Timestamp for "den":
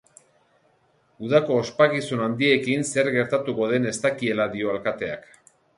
3.75-3.89